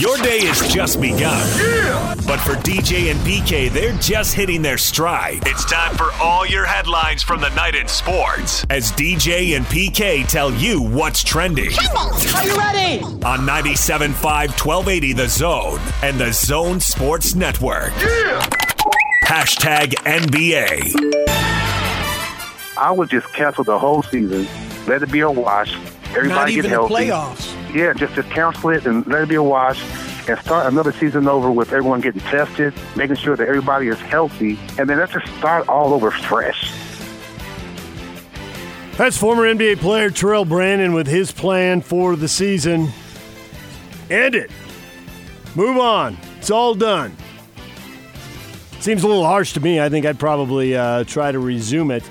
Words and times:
Your 0.00 0.16
day 0.16 0.40
has 0.46 0.66
just 0.72 0.98
begun. 0.98 1.46
Yeah! 1.58 2.14
But 2.26 2.38
for 2.40 2.54
DJ 2.54 3.10
and 3.10 3.20
PK, 3.20 3.68
they're 3.68 3.92
just 3.98 4.32
hitting 4.34 4.62
their 4.62 4.78
stride. 4.78 5.40
It's 5.44 5.66
time 5.66 5.94
for 5.94 6.10
all 6.14 6.46
your 6.46 6.64
headlines 6.64 7.22
from 7.22 7.42
the 7.42 7.50
night 7.50 7.74
in 7.74 7.86
sports 7.86 8.64
as 8.70 8.92
DJ 8.92 9.56
and 9.58 9.66
PK 9.66 10.26
tell 10.26 10.54
you 10.54 10.80
what's 10.80 11.22
trending. 11.22 11.70
Are 11.94 12.46
you 12.46 12.56
ready? 12.56 13.02
On 13.02 13.40
97.5 13.46 14.14
1280 14.64 15.12
The 15.12 15.28
Zone 15.28 15.80
and 16.02 16.18
The 16.18 16.32
Zone 16.32 16.80
Sports 16.80 17.34
Network. 17.34 17.90
Yeah! 17.98 18.40
Hashtag 19.26 19.92
NBA. 20.06 20.94
I 22.78 22.90
would 22.90 23.10
just 23.10 23.30
cancel 23.34 23.64
the 23.64 23.78
whole 23.78 24.02
season. 24.04 24.46
Let 24.86 25.02
it 25.02 25.12
be 25.12 25.20
a 25.20 25.30
wash. 25.30 25.74
Everybody 26.16 26.28
Not 26.28 26.46
get 26.48 26.56
even 26.56 26.70
the 26.70 26.76
healthy. 26.76 26.94
playoffs. 26.94 27.56
Yeah, 27.72 27.92
just 27.92 28.14
just 28.14 28.30
cancel 28.30 28.70
it 28.70 28.86
and 28.86 29.06
let 29.06 29.22
it 29.22 29.28
be 29.28 29.36
a 29.36 29.42
wash. 29.42 29.82
And 30.28 30.38
start 30.40 30.66
another 30.66 30.92
season 30.92 31.26
over 31.28 31.50
with 31.50 31.72
everyone 31.72 32.00
getting 32.00 32.20
tested, 32.22 32.74
making 32.94 33.16
sure 33.16 33.36
that 33.36 33.48
everybody 33.48 33.88
is 33.88 33.98
healthy, 33.98 34.58
and 34.78 34.88
then 34.88 34.98
let's 34.98 35.12
just 35.12 35.26
start 35.38 35.68
all 35.68 35.92
over 35.94 36.10
fresh. 36.10 36.72
That's 38.96 39.16
former 39.16 39.44
NBA 39.44 39.78
player 39.78 40.10
Terrell 40.10 40.44
Brandon 40.44 40.92
with 40.92 41.06
his 41.06 41.32
plan 41.32 41.80
for 41.80 42.16
the 42.16 42.28
season. 42.28 42.90
End 44.10 44.34
it. 44.34 44.50
Move 45.54 45.78
on. 45.78 46.18
It's 46.38 46.50
all 46.50 46.74
done. 46.74 47.16
Seems 48.80 49.02
a 49.02 49.06
little 49.06 49.24
harsh 49.24 49.52
to 49.54 49.60
me. 49.60 49.80
I 49.80 49.88
think 49.88 50.06
I'd 50.06 50.18
probably 50.18 50.76
uh, 50.76 51.04
try 51.04 51.32
to 51.32 51.38
resume 51.38 51.90
it. 51.90 52.02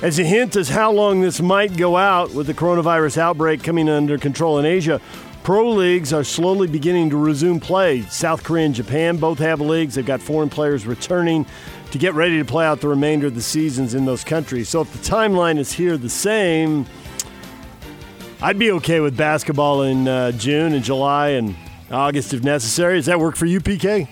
As 0.00 0.20
a 0.20 0.24
hint 0.24 0.54
as 0.54 0.68
how 0.68 0.92
long 0.92 1.22
this 1.22 1.40
might 1.40 1.76
go 1.76 1.96
out 1.96 2.30
with 2.30 2.46
the 2.46 2.54
coronavirus 2.54 3.18
outbreak 3.18 3.64
coming 3.64 3.88
under 3.88 4.16
control 4.16 4.60
in 4.60 4.64
Asia, 4.64 5.00
pro 5.42 5.68
leagues 5.70 6.12
are 6.12 6.22
slowly 6.22 6.68
beginning 6.68 7.10
to 7.10 7.16
resume 7.16 7.58
play. 7.58 8.02
South 8.02 8.44
Korea 8.44 8.66
and 8.66 8.74
Japan 8.76 9.16
both 9.16 9.40
have 9.40 9.60
leagues. 9.60 9.96
They've 9.96 10.06
got 10.06 10.20
foreign 10.20 10.50
players 10.50 10.86
returning 10.86 11.46
to 11.90 11.98
get 11.98 12.14
ready 12.14 12.38
to 12.38 12.44
play 12.44 12.64
out 12.64 12.80
the 12.80 12.86
remainder 12.86 13.26
of 13.26 13.34
the 13.34 13.42
seasons 13.42 13.94
in 13.94 14.04
those 14.04 14.22
countries. 14.22 14.68
So 14.68 14.82
if 14.82 14.92
the 14.92 15.00
timeline 15.00 15.58
is 15.58 15.72
here 15.72 15.96
the 15.96 16.08
same, 16.08 16.86
I'd 18.40 18.56
be 18.56 18.70
okay 18.70 19.00
with 19.00 19.16
basketball 19.16 19.82
in 19.82 20.06
uh, 20.06 20.30
June 20.30 20.74
and 20.74 20.84
July 20.84 21.30
and 21.30 21.56
August 21.90 22.32
if 22.32 22.44
necessary. 22.44 22.98
Does 22.98 23.06
that 23.06 23.18
work 23.18 23.34
for 23.34 23.46
you, 23.46 23.60
PK? 23.60 24.08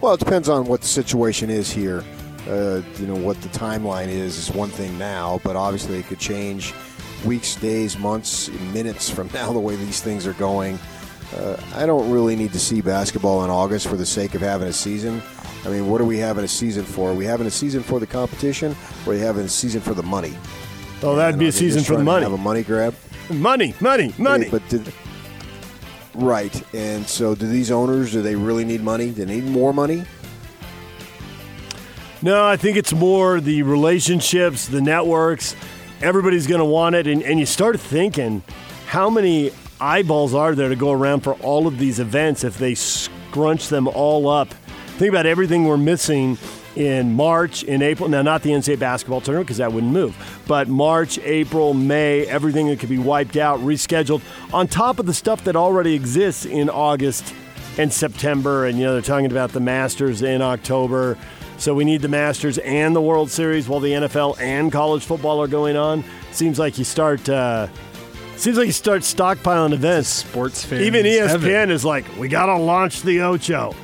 Well, 0.00 0.14
it 0.14 0.20
depends 0.20 0.48
on 0.48 0.66
what 0.66 0.82
the 0.82 0.86
situation 0.86 1.50
is 1.50 1.72
here. 1.72 2.04
Uh, 2.48 2.82
you 2.98 3.06
know, 3.06 3.16
what 3.16 3.40
the 3.42 3.48
timeline 3.50 4.08
is 4.08 4.38
is 4.38 4.50
one 4.54 4.70
thing 4.70 4.96
now, 4.98 5.38
but 5.44 5.54
obviously 5.54 5.98
it 5.98 6.06
could 6.06 6.18
change 6.18 6.72
weeks, 7.24 7.56
days, 7.56 7.98
months, 7.98 8.48
minutes 8.72 9.10
from 9.10 9.28
now, 9.34 9.52
the 9.52 9.58
way 9.58 9.76
these 9.76 10.00
things 10.00 10.26
are 10.26 10.32
going. 10.34 10.78
Uh, 11.36 11.60
I 11.74 11.84
don't 11.84 12.10
really 12.10 12.36
need 12.36 12.52
to 12.54 12.58
see 12.58 12.80
basketball 12.80 13.44
in 13.44 13.50
August 13.50 13.86
for 13.86 13.96
the 13.96 14.06
sake 14.06 14.34
of 14.34 14.40
having 14.40 14.66
a 14.68 14.72
season. 14.72 15.22
I 15.66 15.68
mean, 15.68 15.88
what 15.90 16.00
are 16.00 16.04
we 16.06 16.16
having 16.16 16.44
a 16.44 16.48
season 16.48 16.84
for? 16.84 17.10
Are 17.10 17.14
we 17.14 17.26
having 17.26 17.46
a 17.46 17.50
season 17.50 17.82
for 17.82 18.00
the 18.00 18.06
competition, 18.06 18.74
or 19.04 19.12
are 19.12 19.16
we 19.16 19.20
having 19.20 19.44
a 19.44 19.48
season 19.48 19.82
for 19.82 19.92
the 19.92 20.02
money? 20.02 20.34
Oh, 21.02 21.14
that'd 21.16 21.34
You 21.34 21.40
be 21.40 21.48
a 21.48 21.52
season 21.52 21.84
for 21.84 21.96
the 21.96 22.04
money. 22.04 22.22
Have 22.22 22.32
a 22.32 22.38
money 22.38 22.62
grab. 22.62 22.94
Money, 23.30 23.74
money, 23.80 24.14
money. 24.16 24.48
But 24.50 24.66
did, 24.70 24.90
right, 26.14 26.74
and 26.74 27.06
so 27.06 27.34
do 27.34 27.46
these 27.46 27.70
owners? 27.70 28.12
Do 28.12 28.22
they 28.22 28.34
really 28.34 28.64
need 28.64 28.80
money? 28.82 29.10
Do 29.10 29.24
they 29.26 29.40
need 29.40 29.44
more 29.44 29.74
money? 29.74 30.04
No, 32.20 32.44
I 32.44 32.56
think 32.56 32.76
it's 32.76 32.92
more 32.92 33.40
the 33.40 33.62
relationships, 33.62 34.66
the 34.66 34.80
networks. 34.80 35.54
Everybody's 36.02 36.48
going 36.48 36.58
to 36.58 36.64
want 36.64 36.96
it. 36.96 37.06
And, 37.06 37.22
and 37.22 37.38
you 37.38 37.46
start 37.46 37.78
thinking, 37.78 38.42
how 38.86 39.08
many 39.08 39.52
eyeballs 39.80 40.34
are 40.34 40.56
there 40.56 40.68
to 40.68 40.74
go 40.74 40.90
around 40.90 41.20
for 41.20 41.34
all 41.34 41.68
of 41.68 41.78
these 41.78 42.00
events 42.00 42.42
if 42.42 42.58
they 42.58 42.74
scrunch 42.74 43.68
them 43.68 43.86
all 43.86 44.28
up? 44.28 44.52
Think 44.96 45.10
about 45.10 45.26
everything 45.26 45.64
we're 45.64 45.76
missing 45.76 46.38
in 46.74 47.14
March, 47.14 47.62
in 47.62 47.82
April. 47.82 48.08
Now, 48.08 48.22
not 48.22 48.42
the 48.42 48.50
NCAA 48.50 48.80
basketball 48.80 49.20
tournament 49.20 49.46
because 49.46 49.58
that 49.58 49.72
wouldn't 49.72 49.92
move, 49.92 50.16
but 50.48 50.66
March, 50.66 51.20
April, 51.20 51.72
May, 51.72 52.26
everything 52.26 52.66
that 52.66 52.80
could 52.80 52.88
be 52.88 52.98
wiped 52.98 53.36
out, 53.36 53.60
rescheduled, 53.60 54.22
on 54.52 54.66
top 54.66 54.98
of 54.98 55.06
the 55.06 55.14
stuff 55.14 55.44
that 55.44 55.54
already 55.54 55.94
exists 55.94 56.44
in 56.44 56.68
August 56.68 57.32
and 57.78 57.92
September. 57.92 58.66
And, 58.66 58.76
you 58.76 58.84
know, 58.84 58.92
they're 58.94 59.02
talking 59.02 59.30
about 59.30 59.52
the 59.52 59.60
Masters 59.60 60.22
in 60.22 60.42
October. 60.42 61.16
So 61.58 61.74
we 61.74 61.84
need 61.84 62.02
the 62.02 62.08
Masters 62.08 62.58
and 62.58 62.94
the 62.94 63.00
World 63.00 63.30
Series 63.30 63.68
while 63.68 63.80
the 63.80 63.90
NFL 63.90 64.40
and 64.40 64.70
college 64.70 65.04
football 65.04 65.42
are 65.42 65.48
going 65.48 65.76
on. 65.76 66.04
Seems 66.30 66.58
like 66.58 66.78
you 66.78 66.84
start. 66.84 67.28
Uh, 67.28 67.66
seems 68.36 68.56
like 68.56 68.66
you 68.66 68.72
start 68.72 69.02
stockpiling 69.02 69.72
events. 69.72 70.08
Sports 70.08 70.64
fans. 70.64 70.82
Even 70.82 71.04
ESPN 71.04 71.28
heaven. 71.28 71.70
is 71.70 71.84
like, 71.84 72.04
we 72.16 72.28
got 72.28 72.46
to 72.46 72.56
launch 72.56 73.02
the 73.02 73.22
Ocho. 73.22 73.74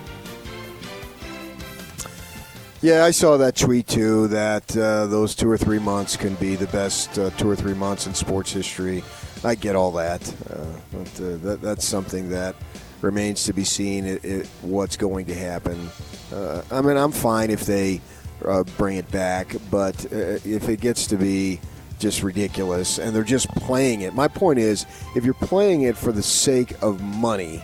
Yeah, 2.80 3.04
I 3.04 3.12
saw 3.12 3.38
that 3.38 3.56
tweet 3.56 3.88
too. 3.88 4.28
That 4.28 4.76
uh, 4.76 5.06
those 5.06 5.34
two 5.34 5.50
or 5.50 5.56
three 5.56 5.78
months 5.78 6.16
can 6.16 6.34
be 6.34 6.54
the 6.54 6.66
best 6.66 7.18
uh, 7.18 7.30
two 7.30 7.48
or 7.48 7.56
three 7.56 7.74
months 7.74 8.06
in 8.06 8.14
sports 8.14 8.52
history. 8.52 9.02
I 9.42 9.54
get 9.56 9.74
all 9.74 9.90
that, 9.92 10.22
uh, 10.50 10.64
but 10.92 11.20
uh, 11.20 11.36
that, 11.38 11.58
that's 11.60 11.84
something 11.84 12.28
that 12.28 12.54
remains 13.00 13.44
to 13.44 13.52
be 13.52 13.64
seen. 13.64 14.04
It, 14.04 14.24
it, 14.24 14.46
what's 14.62 14.96
going 14.96 15.26
to 15.26 15.34
happen? 15.34 15.90
Uh, 16.34 16.62
I 16.72 16.80
mean, 16.80 16.96
I'm 16.96 17.12
fine 17.12 17.50
if 17.50 17.64
they 17.64 18.00
uh, 18.44 18.64
bring 18.76 18.96
it 18.96 19.08
back, 19.12 19.54
but 19.70 20.04
uh, 20.06 20.38
if 20.44 20.68
it 20.68 20.80
gets 20.80 21.06
to 21.08 21.16
be 21.16 21.60
just 22.00 22.24
ridiculous 22.24 22.98
and 22.98 23.14
they're 23.14 23.22
just 23.22 23.48
playing 23.50 24.00
it, 24.00 24.14
my 24.14 24.26
point 24.26 24.58
is, 24.58 24.84
if 25.14 25.24
you're 25.24 25.34
playing 25.34 25.82
it 25.82 25.96
for 25.96 26.10
the 26.10 26.22
sake 26.22 26.74
of 26.82 27.00
money 27.00 27.62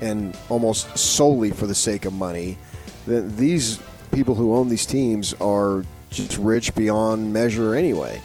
and 0.00 0.36
almost 0.48 0.98
solely 0.98 1.50
for 1.52 1.68
the 1.68 1.74
sake 1.74 2.06
of 2.06 2.12
money, 2.12 2.58
then 3.06 3.34
these 3.36 3.78
people 4.10 4.34
who 4.34 4.56
own 4.56 4.68
these 4.68 4.84
teams 4.84 5.32
are 5.34 5.84
just 6.10 6.36
rich 6.38 6.74
beyond 6.74 7.32
measure 7.32 7.76
anyway. 7.76 8.20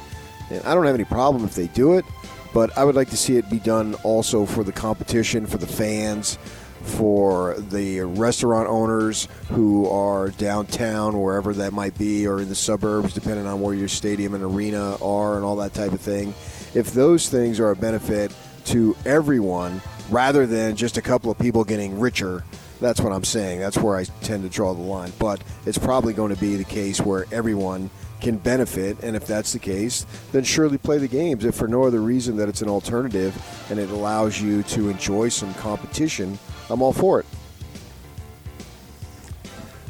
And 0.50 0.64
I 0.64 0.74
don't 0.74 0.86
have 0.86 0.96
any 0.96 1.06
problem 1.06 1.46
if 1.46 1.54
they 1.54 1.68
do 1.68 1.94
it, 2.00 2.06
but 2.52 2.76
I 2.76 2.84
would 2.84 2.96
like 2.96 3.12
to 3.12 3.18
see 3.18 3.38
it 3.38 3.48
be 3.48 3.60
done 3.60 3.94
also 4.04 4.48
for 4.48 4.64
the 4.64 4.72
competition, 4.72 5.46
for 5.46 5.60
the 5.60 5.68
fans, 5.68 6.40
for 6.84 7.56
the 7.60 8.02
restaurant 8.02 8.68
owners 8.68 9.28
who 9.50 9.88
are 9.88 10.30
downtown, 10.30 11.20
wherever 11.20 11.54
that 11.54 11.74
might 11.74 11.98
be, 11.98 12.28
or 12.28 12.42
in 12.42 12.50
the 12.50 12.56
suburbs, 12.56 13.14
depending 13.14 13.46
on 13.46 13.62
where 13.62 13.74
your 13.74 13.88
stadium 13.88 14.34
and 14.34 14.44
arena 14.44 14.98
are 15.02 15.36
and 15.36 15.46
all 15.46 15.56
that 15.58 15.74
type 15.74 15.92
of 15.92 16.02
thing. 16.02 16.34
If 16.74 16.94
those 16.94 17.30
things 17.30 17.60
are 17.60 17.72
a 17.72 17.76
benefit 17.76 18.34
to 18.66 18.96
everyone 19.06 19.82
rather 20.10 20.46
than 20.46 20.76
just 20.76 20.98
a 20.98 21.02
couple 21.02 21.32
of 21.32 21.38
people 21.38 21.64
getting 21.64 22.00
richer, 22.00 22.44
that's 22.80 23.00
what 23.00 23.14
I'm 23.14 23.24
saying. 23.24 23.60
That's 23.60 23.78
where 23.78 23.96
I 23.96 24.06
tend 24.22 24.44
to 24.44 24.50
draw 24.50 24.74
the 24.74 24.82
line. 24.82 25.14
But 25.20 25.44
it's 25.66 25.78
probably 25.78 26.14
going 26.14 26.34
to 26.34 26.42
be 26.42 26.56
the 26.56 26.64
case 26.64 27.00
where 27.00 27.26
everyone 27.32 27.90
can 28.22 28.38
benefit, 28.38 29.02
and 29.04 29.16
if 29.16 29.26
that's 29.26 29.52
the 29.52 29.60
case, 29.60 30.06
then 30.32 30.44
surely 30.44 30.78
play 30.78 30.98
the 31.00 31.08
games. 31.08 31.44
If 31.44 31.56
for 31.56 31.68
no 31.68 31.84
other 31.84 32.02
reason 32.02 32.38
that 32.38 32.48
it's 32.50 32.62
an 32.62 32.70
alternative 32.70 33.36
and 33.70 33.80
it 33.80 33.90
allows 33.90 34.40
you 34.40 34.64
to 34.64 34.90
enjoy 34.90 35.30
some 35.30 35.54
competition, 35.56 36.38
I'm 36.72 36.82
all 36.82 36.94
for 36.94 37.20
it. 37.20 37.26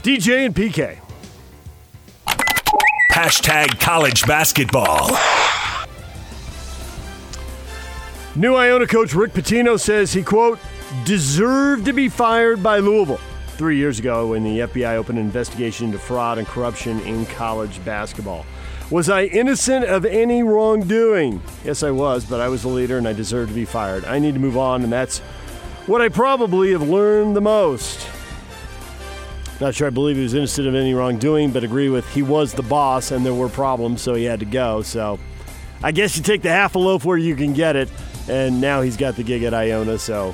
DJ 0.01 0.45
and 0.45 0.55
PK. 0.55 0.97
Hashtag 3.11 3.79
college 3.79 4.25
basketball. 4.25 5.11
New 8.35 8.55
Iona 8.55 8.87
coach 8.87 9.13
Rick 9.13 9.33
Pitino 9.33 9.79
says 9.79 10.13
he, 10.13 10.23
quote, 10.23 10.57
deserved 11.05 11.85
to 11.85 11.93
be 11.93 12.09
fired 12.09 12.63
by 12.63 12.79
Louisville 12.79 13.19
three 13.57 13.77
years 13.77 13.99
ago 13.99 14.27
when 14.27 14.43
the 14.43 14.59
FBI 14.59 14.95
opened 14.95 15.19
an 15.19 15.25
investigation 15.25 15.87
into 15.87 15.99
fraud 15.99 16.37
and 16.37 16.47
corruption 16.47 16.99
in 17.01 17.25
college 17.27 17.83
basketball. 17.85 18.45
Was 18.89 19.09
I 19.09 19.25
innocent 19.25 19.85
of 19.85 20.03
any 20.05 20.43
wrongdoing? 20.43 21.41
Yes, 21.63 21.83
I 21.83 21.91
was, 21.91 22.25
but 22.25 22.41
I 22.41 22.47
was 22.47 22.63
the 22.63 22.69
leader 22.69 22.97
and 22.97 23.07
I 23.07 23.13
deserved 23.13 23.49
to 23.49 23.55
be 23.55 23.65
fired. 23.65 24.03
I 24.05 24.17
need 24.19 24.33
to 24.33 24.39
move 24.39 24.57
on, 24.57 24.83
and 24.83 24.91
that's 24.91 25.21
what 25.91 26.01
I 26.01 26.07
probably 26.07 26.71
have 26.71 26.87
learned 26.87 27.35
the 27.35 27.41
most. 27.41 28.07
Not 29.59 29.75
sure 29.75 29.87
I 29.87 29.89
believe 29.89 30.15
he 30.15 30.23
was 30.23 30.33
innocent 30.33 30.65
of 30.65 30.73
any 30.73 30.93
wrongdoing, 30.93 31.51
but 31.51 31.65
agree 31.65 31.89
with 31.89 32.09
he 32.13 32.21
was 32.21 32.53
the 32.53 32.63
boss 32.63 33.11
and 33.11 33.25
there 33.25 33.33
were 33.33 33.49
problems, 33.49 34.01
so 34.01 34.13
he 34.13 34.23
had 34.23 34.39
to 34.39 34.45
go. 34.45 34.83
So 34.83 35.19
I 35.83 35.91
guess 35.91 36.15
you 36.15 36.23
take 36.23 36.43
the 36.43 36.49
half 36.49 36.75
a 36.75 36.79
loaf 36.79 37.03
where 37.03 37.17
you 37.17 37.35
can 37.35 37.51
get 37.51 37.75
it, 37.75 37.89
and 38.29 38.61
now 38.61 38.81
he's 38.81 38.95
got 38.95 39.17
the 39.17 39.23
gig 39.23 39.43
at 39.43 39.53
Iona, 39.53 39.99
so 39.99 40.33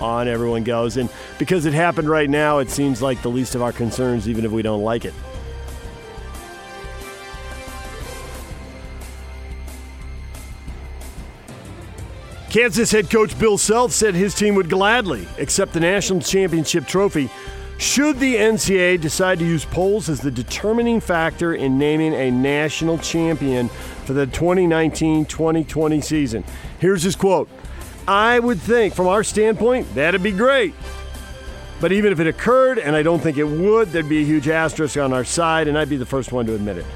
on 0.00 0.28
everyone 0.28 0.62
goes. 0.62 0.96
And 0.96 1.10
because 1.40 1.66
it 1.66 1.74
happened 1.74 2.08
right 2.08 2.30
now, 2.30 2.58
it 2.58 2.70
seems 2.70 3.02
like 3.02 3.20
the 3.20 3.30
least 3.30 3.56
of 3.56 3.62
our 3.62 3.72
concerns, 3.72 4.28
even 4.28 4.44
if 4.44 4.52
we 4.52 4.62
don't 4.62 4.84
like 4.84 5.04
it. 5.04 5.14
Kansas 12.50 12.90
head 12.90 13.10
coach 13.10 13.38
Bill 13.38 13.58
Self 13.58 13.92
said 13.92 14.14
his 14.14 14.34
team 14.34 14.54
would 14.54 14.70
gladly 14.70 15.28
accept 15.36 15.74
the 15.74 15.80
national 15.80 16.20
championship 16.20 16.86
trophy 16.86 17.28
should 17.76 18.18
the 18.18 18.36
NCAA 18.36 18.98
decide 18.98 19.38
to 19.38 19.44
use 19.44 19.66
polls 19.66 20.08
as 20.08 20.20
the 20.20 20.30
determining 20.30 20.98
factor 20.98 21.54
in 21.54 21.78
naming 21.78 22.14
a 22.14 22.30
national 22.30 22.96
champion 22.98 23.68
for 24.06 24.14
the 24.14 24.26
2019 24.26 25.26
2020 25.26 26.00
season. 26.00 26.42
Here's 26.78 27.02
his 27.02 27.14
quote 27.14 27.50
I 28.08 28.38
would 28.38 28.60
think, 28.60 28.94
from 28.94 29.08
our 29.08 29.22
standpoint, 29.22 29.94
that'd 29.94 30.22
be 30.22 30.32
great. 30.32 30.74
But 31.80 31.92
even 31.92 32.12
if 32.12 32.18
it 32.18 32.26
occurred, 32.26 32.78
and 32.78 32.96
I 32.96 33.02
don't 33.02 33.20
think 33.20 33.36
it 33.36 33.44
would, 33.44 33.88
there'd 33.92 34.08
be 34.08 34.22
a 34.22 34.26
huge 34.26 34.48
asterisk 34.48 34.96
on 34.96 35.12
our 35.12 35.22
side, 35.22 35.68
and 35.68 35.78
I'd 35.78 35.90
be 35.90 35.98
the 35.98 36.06
first 36.06 36.32
one 36.32 36.46
to 36.46 36.54
admit 36.54 36.78
it. 36.78 36.86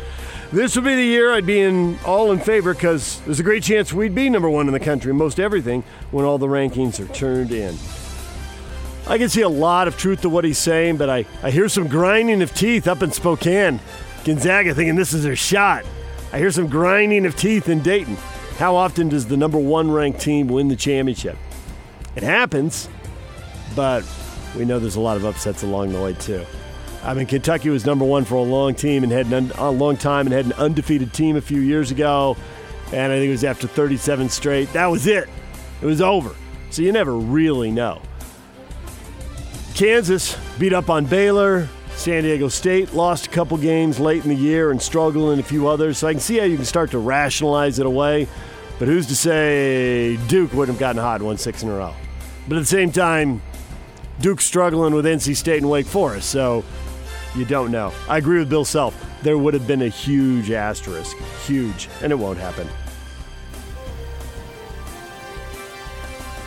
This 0.53 0.77
would 0.77 0.85
be 0.85 0.95
the 0.95 1.03
year 1.03 1.33
I'd 1.33 1.47
be 1.47 1.61
in 1.61 1.99
all 2.05 2.31
in 2.31 2.39
favor 2.39 2.75
because 2.75 3.23
there's 3.23 3.41
a 3.41 3.43
great 3.43 3.63
chance 3.63 3.91
we'd 3.91 4.15
be 4.15 4.29
number 4.29 4.51
one 4.51 4.67
in 4.67 4.75
the 4.75 4.81
country 4.81 5.15
most 5.15 5.41
everything 5.41 5.83
when 6.11 6.27
all 6.27 6.37
the 6.37 6.47
rankings 6.47 7.01
are 7.01 7.11
turned 7.15 7.53
in. 7.53 7.75
I 9.07 9.17
can 9.17 9.31
see 9.31 9.41
a 9.41 9.49
lot 9.49 9.89
of 9.89 9.97
truth 9.97 10.21
to 10.23 10.29
what 10.29 10.45
he's 10.45 10.59
saying, 10.59 10.99
but 10.99 11.09
I, 11.09 11.25
I 11.43 11.51
hear 11.51 11.71
some 11.71 11.89
grinding 11.89 12.43
of 12.43 12.53
teeth 12.55 12.87
up 12.87 13.03
in 13.03 13.11
Spokane. 13.13 13.81
Gonzaga 14.25 14.75
thinking 14.75 14.95
this 14.95 15.15
is 15.15 15.23
their 15.23 15.37
shot. 15.37 15.87
I 16.35 16.39
hear 16.39 16.51
some 16.51 16.69
grinding 16.69 17.25
of 17.25 17.35
teeth 17.35 17.71
in 17.71 17.81
Dayton. 17.81 18.17
How 18.59 18.77
often 18.77 19.09
does 19.09 19.27
the 19.27 19.39
number 19.39 19.59
one 19.59 19.91
ranked 19.91 20.21
team 20.21 20.49
win 20.49 20.69
the 20.69 20.77
championship? 20.77 21.39
It 22.15 22.23
happens, 22.23 22.91
but 23.75 24.05
we 24.55 24.67
know 24.67 24.79
there's 24.79 24.97
a 24.97 25.01
lot 25.01 25.17
of 25.17 25.25
upsets 25.25 25.63
along 25.63 25.93
the 25.93 26.03
way 26.03 26.13
too. 26.13 26.45
I 27.05 27.15
mean, 27.15 27.27
Kentucky 27.27 27.69
was 27.69 27.85
number 27.85 28.05
one 28.05 28.25
for 28.25 28.37
a 28.37 28.43
long 28.43 28.75
team 28.75 29.03
and 29.03 29.11
had 29.11 29.27
an 29.33 29.51
a 29.59 29.71
long 29.71 29.97
time 29.97 30.27
and 30.27 30.33
had 30.33 30.47
an 30.47 30.53
undefeated 30.53 31.13
team 31.13 31.37
a 31.37 31.41
few 31.41 31.61
years 31.61 31.91
ago, 31.91 32.37
and 32.93 33.13
I 33.13 33.17
think 33.17 33.29
it 33.29 33.33
was 33.33 33.45
after 33.45 33.67
37 33.67 34.29
straight. 34.29 34.73
That 34.73 34.87
was 34.87 35.07
it. 35.07 35.29
It 35.81 35.87
was 35.87 36.01
over. 36.01 36.35
So 36.71 36.83
you 36.83 36.93
never 36.93 37.15
really 37.17 37.71
know. 37.71 38.01
Kansas 39.75 40.37
beat 40.59 40.73
up 40.73 40.91
on 40.91 41.07
Baylor. 41.07 41.69
San 41.95 42.23
Diego 42.23 42.49
State 42.49 42.95
lost 42.95 43.27
a 43.27 43.31
couple 43.31 43.57
games 43.59 44.01
late 44.01 44.23
in 44.23 44.29
the 44.29 44.37
year 44.37 44.71
and 44.71 44.81
struggled 44.81 45.33
in 45.33 45.39
a 45.39 45.43
few 45.43 45.69
others. 45.69 45.99
So 45.99 46.09
I 46.09 46.13
can 46.13 46.21
see 46.21 46.39
how 46.39 46.45
you 46.45 46.57
can 46.57 46.65
start 46.65 46.91
to 46.93 46.99
rationalize 46.99 47.79
it 47.79 47.87
away. 47.87 48.29
But 48.79 48.89
who's 48.89 49.07
to 49.09 49.17
say 49.17 50.17
Duke 50.29 50.53
wouldn't 50.53 50.77
have 50.77 50.81
gotten 50.81 51.01
hot 51.01 51.17
and 51.17 51.27
won 51.27 51.37
six 51.37 51.63
in 51.63 51.69
a 51.69 51.75
row? 51.75 51.95
But 52.49 52.57
at 52.57 52.61
the 52.61 52.67
same 52.67 52.91
time, 52.91 53.43
Duke's 54.21 54.45
struggling 54.45 54.95
with 54.95 55.05
NC 55.05 55.37
State 55.37 55.59
and 55.59 55.71
Wake 55.71 55.87
Forest. 55.87 56.31
So 56.31 56.65
you 57.35 57.45
don't 57.45 57.71
know. 57.71 57.93
I 58.09 58.19
agree 58.19 58.39
with 58.39 58.51
Bill 58.51 58.65
Self. 58.65 58.95
There 59.23 59.39
would 59.39 59.55
have 59.55 59.67
been 59.67 59.83
a 59.83 59.89
huge 59.89 60.51
asterisk. 60.51 61.17
Huge. 61.47 61.89
And 62.03 62.13
it 62.13 62.17
won't 62.17 62.39
happen. 62.39 62.69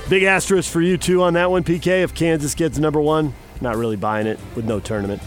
Big 0.10 0.24
asterisk 0.24 0.72
for 0.72 0.82
you 0.82 0.98
too 0.98 1.24
on 1.24 1.34
that 1.34 1.50
one, 1.50 1.64
PK. 1.64 2.04
If 2.04 2.14
Kansas 2.14 2.54
gets 2.54 2.78
number 2.78 3.02
one, 3.02 3.34
not 3.60 3.76
really 3.76 3.96
buying 3.96 4.28
it 4.28 4.40
with 4.56 4.66
no 4.66 4.80
tournament. 4.80 5.22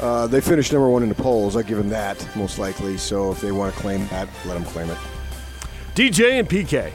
Uh, 0.00 0.26
they 0.26 0.40
finished 0.40 0.72
number 0.72 0.88
one 0.88 1.04
in 1.04 1.08
the 1.08 1.14
polls. 1.14 1.56
I 1.56 1.62
give 1.62 1.78
them 1.78 1.90
that 1.90 2.26
most 2.34 2.58
likely. 2.58 2.96
So 2.96 3.30
if 3.30 3.40
they 3.40 3.52
want 3.52 3.72
to 3.72 3.80
claim 3.80 4.04
that, 4.08 4.28
let 4.46 4.54
them 4.54 4.64
claim 4.64 4.90
it. 4.90 4.98
DJ 5.94 6.40
and 6.40 6.48
PK. 6.48 6.92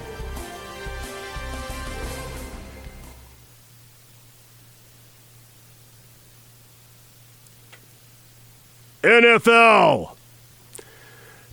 NFL. 9.04 10.16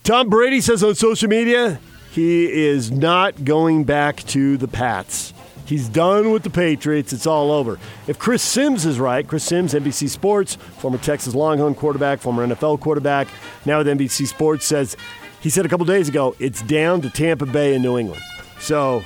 Tom 0.02 0.28
Brady 0.28 0.60
says 0.60 0.82
on 0.82 0.94
social 0.94 1.28
media 1.28 1.80
he 2.10 2.50
is 2.50 2.90
not 2.90 3.44
going 3.44 3.84
back 3.84 4.18
to 4.24 4.56
the 4.56 4.68
Pats. 4.68 5.32
He's 5.66 5.88
done 5.88 6.30
with 6.30 6.42
the 6.42 6.50
Patriots. 6.50 7.12
It's 7.12 7.26
all 7.26 7.50
over. 7.50 7.78
If 8.06 8.18
Chris 8.18 8.42
Sims 8.42 8.84
is 8.84 9.00
right, 9.00 9.26
Chris 9.26 9.44
Sims, 9.44 9.72
NBC 9.72 10.10
Sports, 10.10 10.56
former 10.56 10.98
Texas 10.98 11.34
Longhorn 11.34 11.74
quarterback, 11.74 12.20
former 12.20 12.46
NFL 12.46 12.80
quarterback, 12.80 13.28
now 13.64 13.78
with 13.78 13.86
NBC 13.86 14.26
Sports, 14.26 14.66
says 14.66 14.96
he 15.40 15.48
said 15.48 15.64
a 15.64 15.68
couple 15.68 15.86
days 15.86 16.08
ago 16.08 16.36
it's 16.38 16.62
down 16.62 17.00
to 17.00 17.10
Tampa 17.10 17.46
Bay 17.46 17.74
and 17.74 17.82
New 17.82 17.98
England. 17.98 18.22
So 18.60 19.02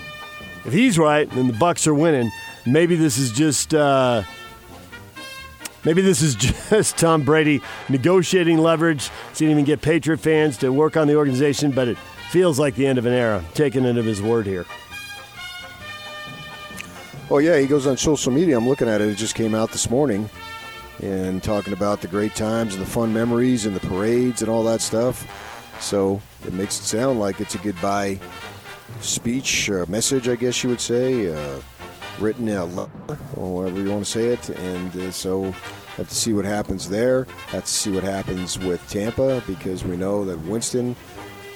if 0.65 0.73
he's 0.73 0.99
right 0.99 1.31
then 1.31 1.47
the 1.47 1.53
Bucs 1.53 1.87
are 1.87 1.95
winning, 1.95 2.31
maybe 2.67 2.97
this 2.97 3.19
is 3.19 3.31
just 3.31 3.73
uh, 3.73 4.23
maybe 5.85 6.03
this 6.03 6.23
is 6.23 6.35
just 6.71 6.97
Tom 6.99 7.23
Brady 7.23 7.61
negotiating 7.89 8.59
leverage. 8.59 9.11
Didn't 9.35 9.53
even 9.53 9.65
get 9.65 9.83
Patriot 9.83 10.19
fans 10.19 10.57
to 10.59 10.73
work 10.73 10.97
on 10.97 11.09
the 11.09 11.17
organization, 11.17 11.71
but 11.71 11.89
it 11.89 11.99
feels 12.31 12.59
like 12.59 12.75
the 12.75 12.87
end 12.87 12.99
of 12.99 13.07
an 13.07 13.13
era. 13.13 13.45
Taking 13.55 13.85
it 13.85 13.97
of 13.97 14.05
his 14.05 14.21
word 14.23 14.47
here. 14.47 14.67
Oh 17.31 17.39
yeah, 17.39 17.59
he 17.59 17.67
goes 17.67 17.87
on 17.87 17.97
social 17.97 18.33
media. 18.33 18.57
I'm 18.57 18.69
looking 18.69 18.89
at 18.89 19.01
it. 19.01 19.09
It 19.09 19.17
just 19.17 19.35
came 19.35 19.55
out 19.55 19.71
this 19.71 19.91
morning, 19.91 20.31
and 21.03 21.43
talking 21.43 21.75
about 21.75 22.01
the 22.01 22.09
great 22.09 22.35
times 22.35 22.75
and 22.75 22.83
the 22.83 22.91
fun 22.91 23.13
memories 23.13 23.67
and 23.67 23.77
the 23.77 23.87
parades 23.87 24.41
and 24.41 24.51
all 24.51 24.65
that 24.65 24.81
stuff. 24.81 25.27
So 25.81 26.21
it 26.47 26.53
makes 26.55 26.81
it 26.81 26.85
sound 26.85 27.21
like 27.21 27.41
it's 27.41 27.55
a 27.55 27.59
goodbye 27.59 28.19
speech 29.01 29.69
or 29.69 29.85
message, 29.87 30.29
I 30.29 30.37
guess 30.37 30.63
you 30.63 30.71
would 30.71 30.81
say, 30.81 31.33
uh, 31.33 31.61
written 32.21 32.49
a 32.49 32.65
letter 32.65 33.19
or 33.37 33.55
whatever 33.55 33.81
you 33.81 33.91
want 33.91 34.05
to 34.05 34.11
say 34.11 34.29
it. 34.29 34.49
And 34.51 34.97
uh, 34.97 35.11
so 35.11 35.53
have 35.97 36.09
to 36.09 36.15
see 36.15 36.33
what 36.33 36.45
happens 36.45 36.89
there. 36.89 37.25
Have 37.49 37.65
to 37.65 37.71
see 37.71 37.91
what 37.91 38.05
happens 38.05 38.59
with 38.59 38.87
Tampa 38.89 39.43
because 39.47 39.85
we 39.85 39.97
know 39.97 40.25
that 40.25 40.39
Winston 40.41 40.95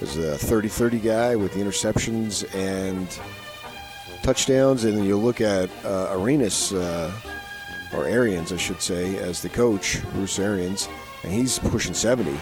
is 0.01 0.17
a 0.17 0.37
30-30 0.37 1.03
guy 1.03 1.37
with 1.37 1.55
the 1.55 1.61
interceptions 1.61 2.53
and 2.55 3.09
touchdowns, 4.23 4.85
and 4.85 4.97
then 4.97 5.05
you 5.05 5.17
look 5.17 5.41
at 5.41 5.71
uh, 5.85 6.09
Arenas, 6.13 6.73
uh, 6.73 7.13
or 7.95 8.07
Arians, 8.07 8.53
I 8.53 8.57
should 8.57 8.81
say, 8.81 9.17
as 9.19 9.43
the 9.43 9.49
coach, 9.49 10.01
Bruce 10.13 10.39
Arians, 10.39 10.89
and 11.23 11.33
he's 11.33 11.59
pushing 11.59 11.95
70. 11.95 12.37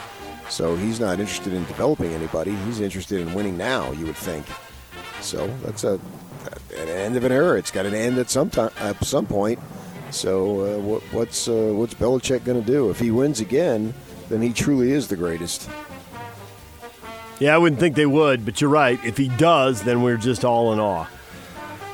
So 0.48 0.76
he's 0.76 1.00
not 1.00 1.20
interested 1.20 1.52
in 1.52 1.64
developing 1.66 2.12
anybody. 2.12 2.54
He's 2.66 2.80
interested 2.80 3.20
in 3.20 3.34
winning 3.34 3.56
now, 3.56 3.92
you 3.92 4.06
would 4.06 4.16
think. 4.16 4.46
So 5.20 5.46
that's 5.62 5.84
a 5.84 6.00
an 6.76 6.88
end 6.88 7.16
of 7.16 7.24
an 7.24 7.32
era. 7.32 7.58
It's 7.58 7.70
got 7.70 7.86
an 7.86 7.94
end 7.94 8.18
at 8.18 8.30
some 8.30 8.50
time, 8.50 8.70
at 8.78 9.04
some 9.04 9.26
point. 9.26 9.58
So 10.10 10.60
uh, 10.60 10.78
what, 10.80 11.02
what's 11.12 11.48
uh, 11.48 11.72
what's 11.74 11.94
Belichick 11.94 12.44
going 12.44 12.60
to 12.60 12.66
do 12.66 12.90
if 12.90 12.98
he 12.98 13.10
wins 13.10 13.40
again? 13.40 13.94
Then 14.28 14.42
he 14.42 14.52
truly 14.52 14.92
is 14.92 15.08
the 15.08 15.16
greatest. 15.16 15.68
Yeah, 17.38 17.54
I 17.54 17.58
wouldn't 17.58 17.80
think 17.80 17.96
they 17.96 18.06
would, 18.06 18.44
but 18.44 18.60
you're 18.60 18.70
right. 18.70 19.02
If 19.04 19.16
he 19.16 19.28
does, 19.28 19.82
then 19.82 20.02
we're 20.02 20.18
just 20.18 20.44
all 20.44 20.72
in 20.72 20.78
awe. 20.78 21.06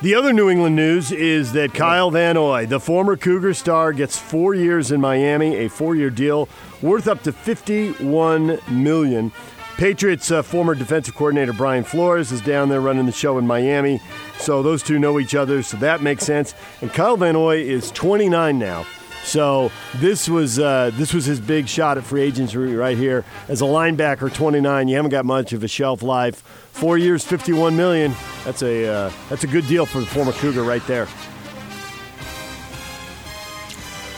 The 0.03 0.15
other 0.15 0.33
New 0.33 0.51
England 0.51 0.77
news 0.77 1.11
is 1.11 1.53
that 1.53 1.73
Kyle 1.73 2.11
Van 2.11 2.35
Noy, 2.35 2.67
the 2.67 2.79
former 2.79 3.17
Cougar 3.17 3.55
star, 3.55 3.95
gets 3.95 4.19
four 4.19 4.55
years 4.55 4.93
in 4.93 5.01
Miami, 5.01 5.57
a 5.57 5.69
four-year 5.69 6.11
deal 6.11 6.51
worth 6.83 7.09
up 7.09 7.23
to 7.23 7.33
51 7.33 8.59
million. 8.69 9.33
Patriots 9.77 10.31
uh, 10.31 10.43
former 10.43 10.75
defensive 10.75 11.15
coordinator 11.15 11.53
Brian 11.53 11.85
Flores 11.85 12.33
is 12.33 12.41
down 12.41 12.71
there 12.71 12.81
running 12.81 13.05
the 13.05 13.13
show 13.13 13.37
in 13.37 13.47
Miami, 13.47 14.01
so 14.39 14.63
those 14.63 14.83
two 14.83 14.99
know 14.99 15.21
each 15.21 15.35
other, 15.35 15.63
so 15.63 15.77
that 15.77 16.01
makes 16.01 16.25
sense. 16.25 16.55
And 16.81 16.91
Kyle 16.91 17.19
Van 17.19 17.35
Noy 17.35 17.59
is 17.59 17.91
29 17.91 18.59
now. 18.59 18.87
So 19.23 19.71
this 19.97 20.31
was 20.31 20.59
uh, 20.59 20.93
this 20.95 21.13
was 21.13 21.27
his 21.27 21.41
big 21.41 21.69
shot 21.69 21.99
at 21.99 22.05
free 22.05 22.23
agency 22.23 22.57
right 22.57 22.97
here 22.97 23.25
as 23.49 23.61
a 23.61 23.65
linebacker, 23.65 24.33
29. 24.33 24.89
You 24.89 24.97
haven't 24.97 25.11
got 25.11 25.27
much 25.27 25.53
of 25.53 25.63
a 25.63 25.69
shelf 25.69 26.03
life. 26.03 26.37
Four 26.73 26.97
years, 26.97 27.25
51 27.25 27.77
million. 27.77 28.15
That's 28.45 28.63
a 28.63 28.87
uh, 28.87 29.13
that's 29.29 29.45
a 29.45 29.49
good 29.49 29.67
deal 29.67 29.85
for 29.85 30.01
the 30.01 30.07
former 30.07 30.33
Cougar 30.33 30.63
right 30.63 30.87
there. 30.87 31.07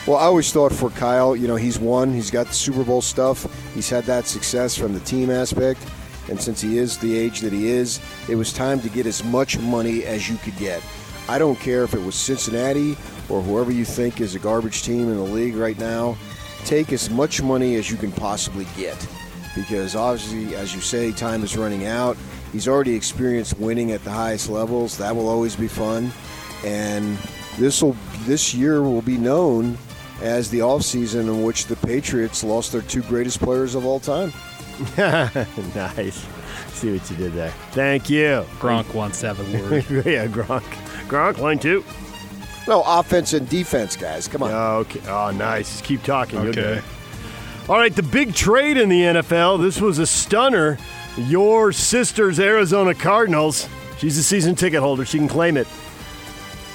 Well, 0.09 0.17
I 0.17 0.23
always 0.23 0.51
thought 0.51 0.73
for 0.73 0.89
Kyle, 0.89 1.37
you 1.37 1.47
know, 1.47 1.57
he's 1.57 1.79
won. 1.79 2.15
He's 2.15 2.31
got 2.31 2.47
the 2.47 2.55
Super 2.55 2.83
Bowl 2.83 3.03
stuff. 3.03 3.47
He's 3.75 3.91
had 3.91 4.05
that 4.05 4.27
success 4.27 4.75
from 4.75 4.95
the 4.95 5.01
team 5.01 5.29
aspect. 5.29 5.87
And 6.31 6.41
since 6.41 6.63
he 6.63 6.79
is 6.79 6.97
the 6.97 7.15
age 7.15 7.41
that 7.41 7.53
he 7.53 7.69
is, 7.69 8.01
it 8.27 8.35
was 8.35 8.51
time 8.51 8.81
to 8.81 8.89
get 8.89 9.05
as 9.05 9.23
much 9.23 9.59
money 9.59 10.05
as 10.05 10.27
you 10.27 10.39
could 10.39 10.57
get. 10.57 10.83
I 11.29 11.39
don't 11.39 11.61
care 11.61 11.85
if 11.85 11.93
it 11.93 12.01
was 12.01 12.15
Cincinnati 12.15 12.93
or 13.29 13.43
whoever 13.43 13.71
you 13.71 13.85
think 13.85 14.23
is 14.23 14.35
a 14.35 14.39
garbage 14.39 14.83
team 14.83 15.11
in 15.11 15.17
the 15.17 15.23
league 15.23 15.57
right 15.57 15.79
now. 15.79 16.17
Take 16.65 16.91
as 16.95 17.11
much 17.11 17.43
money 17.43 17.75
as 17.75 17.91
you 17.91 17.99
can 17.99 18.11
possibly 18.11 18.67
get. 18.79 18.97
Because 19.55 19.95
obviously, 19.95 20.57
as 20.57 20.75
you 20.75 20.81
say, 20.81 21.13
time 21.13 21.45
is 21.45 21.55
running 21.55 21.85
out. 21.85 22.17
He's 22.51 22.67
already 22.67 22.95
experienced 22.95 23.59
winning 23.59 23.93
at 23.93 24.03
the 24.05 24.11
highest 24.11 24.49
levels. 24.49 24.97
That 24.97 25.15
will 25.15 25.29
always 25.29 25.55
be 25.55 25.69
fun. 25.69 26.11
And 26.65 27.19
this 27.59 27.83
will 27.83 27.95
this 28.21 28.55
year 28.55 28.83
will 28.83 29.03
be 29.03 29.19
known 29.19 29.77
as 30.21 30.51
the 30.51 30.61
offseason 30.61 31.21
in 31.21 31.43
which 31.43 31.67
the 31.67 31.77
Patriots 31.77 32.43
lost 32.43 32.73
their 32.73 32.83
two 32.83 33.03
greatest 33.03 33.41
players 33.41 33.75
of 33.75 33.85
all 33.85 34.01
time. 34.01 34.33
nice. 34.97 36.27
See 36.73 36.93
what 36.93 37.11
you 37.11 37.17
did 37.17 37.33
there. 37.33 37.51
Thank 37.73 38.09
you. 38.09 38.45
Gronk 38.59 38.95
wants 38.95 39.21
to 39.21 39.35
have 39.35 39.41
a 39.41 39.59
word. 39.59 39.85
yeah, 40.07 40.27
Gronk. 40.27 40.63
Gronk, 41.09 41.39
line 41.39 41.59
two. 41.59 41.85
No, 42.67 42.83
offense 42.87 43.33
and 43.33 43.49
defense, 43.49 43.97
guys. 43.97 44.29
Come 44.29 44.43
on. 44.43 44.53
Okay. 44.53 45.01
Oh, 45.09 45.31
nice. 45.31 45.71
Just 45.71 45.85
keep 45.85 46.03
talking. 46.03 46.41
You'll 46.41 46.51
Okay. 46.51 46.81
All 47.69 47.77
right, 47.77 47.95
the 47.95 48.03
big 48.03 48.35
trade 48.35 48.79
in 48.79 48.89
the 48.89 49.01
NFL. 49.03 49.61
This 49.61 49.81
was 49.81 49.99
a 49.99 50.07
stunner. 50.07 50.79
Your 51.17 51.71
sister's 51.71 52.41
Arizona 52.41 52.95
Cardinals. 52.95 53.69
She's 53.99 54.17
a 54.17 54.23
season 54.23 54.55
ticket 54.55 54.81
holder. 54.81 55.05
She 55.05 55.19
can 55.19 55.29
claim 55.29 55.57
it. 55.59 55.67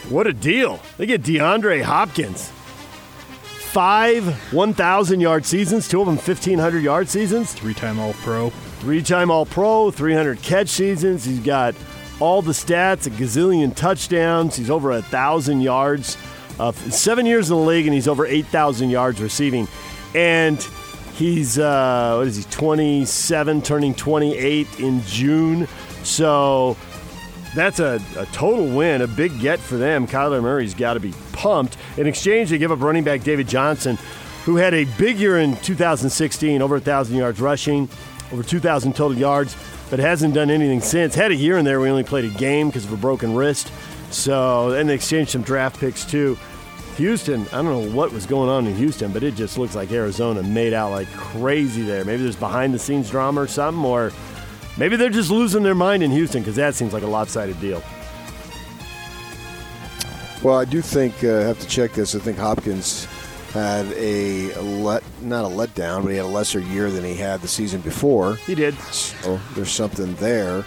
What 0.09 0.27
a 0.27 0.33
deal. 0.33 0.79
They 0.97 1.07
get 1.07 1.23
DeAndre 1.23 1.81
Hopkins. 1.81 2.51
Five 3.73 4.53
1,000 4.53 5.19
yard 5.19 5.47
seasons, 5.47 5.87
two 5.87 5.99
of 5.99 6.05
them 6.05 6.17
1,500 6.17 6.83
yard 6.83 7.09
seasons. 7.09 7.53
Three 7.53 7.73
time 7.73 7.99
All 7.99 8.13
Pro. 8.13 8.51
Three 8.51 9.01
time 9.01 9.31
All 9.31 9.47
Pro, 9.47 9.89
300 9.89 10.43
catch 10.43 10.69
seasons. 10.69 11.25
He's 11.25 11.39
got 11.39 11.73
all 12.19 12.43
the 12.43 12.51
stats, 12.51 13.07
a 13.07 13.09
gazillion 13.09 13.75
touchdowns. 13.75 14.55
He's 14.55 14.69
over 14.69 14.91
a 14.91 15.01
thousand 15.01 15.61
yards. 15.61 16.19
Uh, 16.59 16.71
seven 16.71 17.25
years 17.25 17.49
in 17.49 17.57
the 17.57 17.63
league, 17.63 17.87
and 17.87 17.95
he's 17.95 18.07
over 18.07 18.27
8,000 18.27 18.91
yards 18.91 19.19
receiving. 19.19 19.67
And 20.13 20.61
he's, 21.15 21.57
uh, 21.57 22.13
what 22.19 22.27
is 22.27 22.37
he, 22.37 22.43
27, 22.51 23.63
turning 23.63 23.95
28 23.95 24.67
in 24.81 25.01
June. 25.01 25.67
So 26.03 26.77
that's 27.55 27.79
a, 27.79 28.01
a 28.17 28.25
total 28.27 28.65
win, 28.67 29.01
a 29.01 29.07
big 29.07 29.39
get 29.39 29.60
for 29.60 29.77
them. 29.77 30.07
Kyler 30.07 30.41
Murray's 30.41 30.74
got 30.74 30.95
to 30.95 31.00
be 31.00 31.13
pumped. 31.31 31.77
In 31.98 32.07
exchange, 32.07 32.50
they 32.50 32.57
give 32.57 32.72
up 32.72 32.81
running 32.81 33.03
back 33.03 33.24
David 33.24 33.48
Johnson, 33.48 33.98
who 34.45 34.55
had 34.55 34.74
a 34.74 34.86
big 34.98 35.17
year 35.17 35.39
in 35.39 35.55
2016, 35.57 36.62
over 36.62 36.75
1,000 36.75 37.15
yards 37.15 37.39
rushing, 37.39 37.88
over 38.31 38.43
2,000 38.43 38.95
total 38.95 39.17
yards, 39.17 39.55
but 39.89 40.00
hasn't 40.00 40.33
done 40.33 40.50
anything 40.50 40.81
since. 40.81 41.13
Had 41.15 41.31
a 41.31 41.36
year 41.36 41.57
in 41.57 41.65
there 41.65 41.79
we 41.79 41.89
only 41.89 42.03
played 42.03 42.25
a 42.25 42.38
game 42.38 42.67
because 42.67 42.86
of 42.86 42.93
a 42.93 42.98
broken 42.98 43.36
wrist. 43.36 43.72
So, 44.10 44.72
and 44.72 44.89
they 44.89 44.95
exchanged 44.95 45.31
some 45.31 45.43
draft 45.43 45.79
picks 45.79 46.05
too. 46.05 46.38
Houston, 46.98 47.48
I 47.48 47.62
don't 47.63 47.65
know 47.65 47.95
what 47.95 48.12
was 48.12 48.27
going 48.27 48.50
on 48.50 48.67
in 48.67 48.75
Houston, 48.75 49.12
but 49.12 49.24
it 49.24 49.33
just 49.33 49.57
looks 49.57 49.75
like 49.75 49.91
Arizona 49.91 50.43
made 50.43 50.74
out 50.74 50.91
like 50.91 51.12
crazy 51.13 51.81
there. 51.81 52.05
Maybe 52.05 52.22
there's 52.22 52.36
behind 52.36 52.74
the 52.74 52.79
scenes 52.79 53.10
drama 53.10 53.41
or 53.41 53.48
something, 53.48 53.83
or 53.83 54.12
maybe 54.77 54.95
they're 54.95 55.09
just 55.09 55.31
losing 55.31 55.63
their 55.63 55.75
mind 55.75 56.03
in 56.03 56.11
Houston 56.11 56.41
because 56.41 56.55
that 56.55 56.75
seems 56.75 56.93
like 56.93 57.03
a 57.03 57.07
lopsided 57.07 57.59
deal. 57.59 57.83
Well, 60.43 60.59
I 60.59 60.65
do 60.65 60.81
think 60.81 61.23
uh, 61.23 61.37
I 61.37 61.41
have 61.43 61.59
to 61.59 61.67
check 61.67 61.93
this. 61.93 62.15
I 62.15 62.19
think 62.19 62.37
Hopkins 62.37 63.05
had 63.53 63.85
a 63.93 64.53
let 64.59 65.03
not 65.21 65.45
a 65.45 65.47
letdown, 65.47 66.01
but 66.03 66.09
he 66.09 66.17
had 66.17 66.25
a 66.25 66.27
lesser 66.27 66.59
year 66.59 66.89
than 66.89 67.03
he 67.03 67.15
had 67.15 67.39
the 67.41 67.47
season 67.47 67.79
before. 67.81 68.35
He 68.35 68.55
did. 68.55 68.73
So 68.91 69.39
there's 69.53 69.71
something 69.71 70.15
there. 70.15 70.65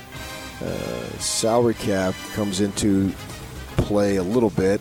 Uh, 0.63 1.09
salary 1.19 1.75
cap 1.75 2.15
comes 2.33 2.61
into 2.61 3.13
play 3.77 4.17
a 4.17 4.23
little 4.23 4.51
bit, 4.51 4.81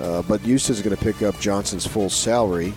uh, 0.00 0.22
but 0.22 0.40
Houston's 0.40 0.82
going 0.82 0.96
to 0.96 1.02
pick 1.02 1.22
up 1.22 1.38
Johnson's 1.38 1.86
full 1.86 2.10
salary. 2.10 2.74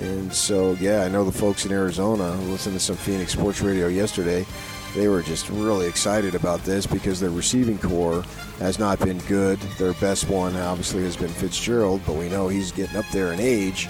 And 0.00 0.32
so, 0.32 0.72
yeah, 0.80 1.02
I 1.02 1.08
know 1.08 1.24
the 1.24 1.32
folks 1.32 1.66
in 1.66 1.72
Arizona 1.72 2.34
listened 2.50 2.74
to 2.74 2.80
some 2.80 2.96
Phoenix 2.96 3.32
Sports 3.32 3.60
Radio 3.60 3.88
yesterday. 3.88 4.46
They 4.94 5.08
were 5.08 5.22
just 5.22 5.48
really 5.50 5.86
excited 5.88 6.36
about 6.36 6.62
this 6.62 6.86
because 6.86 7.18
their 7.18 7.30
receiving 7.30 7.78
corps 7.78 8.22
has 8.60 8.78
not 8.78 9.00
been 9.00 9.18
good. 9.20 9.58
Their 9.78 9.92
best 9.94 10.28
one, 10.28 10.54
obviously, 10.56 11.02
has 11.02 11.16
been 11.16 11.28
Fitzgerald, 11.28 12.00
but 12.06 12.14
we 12.14 12.28
know 12.28 12.46
he's 12.46 12.70
getting 12.70 12.96
up 12.96 13.06
there 13.12 13.32
in 13.32 13.40
age. 13.40 13.88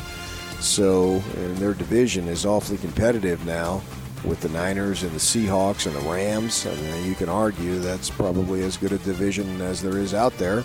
So, 0.61 1.23
and 1.37 1.57
their 1.59 1.75
division 1.75 2.27
is 2.27 2.47
awfully 2.47 2.79
competitive 2.79 3.45
now 3.45 3.83
with 4.25 4.41
the 4.41 4.49
Niners 4.49 5.03
and 5.03 5.13
the 5.13 5.19
Seahawks 5.19 5.87
and 5.87 5.95
the 5.95 6.11
Rams. 6.11 6.67
I 6.67 6.75
mean, 6.75 6.91
uh, 6.91 7.07
you 7.07 7.15
can 7.15 7.29
argue 7.29 7.79
that's 7.81 8.09
probably 8.09 8.63
as 8.63 8.79
good 8.79 8.93
a 8.93 8.99
division 8.99 9.61
as 9.61 9.83
there 9.83 9.99
is 9.99 10.15
out 10.15 10.37
there. 10.39 10.65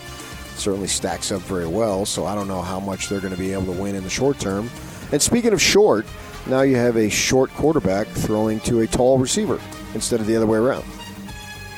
Certainly 0.56 0.88
stacks 0.88 1.30
up 1.30 1.42
very 1.42 1.66
well. 1.66 2.06
So 2.06 2.24
I 2.24 2.34
don't 2.34 2.48
know 2.48 2.62
how 2.62 2.80
much 2.80 3.10
they're 3.10 3.20
going 3.20 3.34
to 3.34 3.38
be 3.38 3.52
able 3.52 3.74
to 3.74 3.80
win 3.80 3.94
in 3.94 4.04
the 4.04 4.10
short 4.10 4.38
term. 4.38 4.70
And 5.12 5.20
speaking 5.20 5.52
of 5.52 5.60
short, 5.60 6.06
now 6.46 6.62
you 6.62 6.76
have 6.76 6.96
a 6.96 7.10
short 7.10 7.50
quarterback 7.50 8.06
throwing 8.06 8.60
to 8.60 8.80
a 8.80 8.86
tall 8.86 9.18
receiver 9.18 9.60
instead 9.94 10.20
of 10.20 10.26
the 10.26 10.36
other 10.36 10.46
way 10.46 10.58
around. 10.58 10.84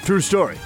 True 0.04 0.21
story. 0.21 0.59